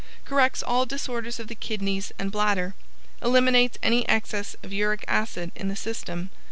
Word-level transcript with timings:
Corrects 0.25 0.63
all 0.63 0.87
disorders 0.87 1.39
of 1.39 1.47
the 1.47 1.53
Kidneys 1.53 2.11
and 2.17 2.31
Bladder. 2.31 2.73
Eliminates 3.21 3.77
any 3.83 4.03
excess 4.09 4.55
of 4.63 4.73
Uric 4.73 5.05
Acid 5.07 5.51
in 5.55 5.67
the 5.67 5.75
system. 5.75 6.31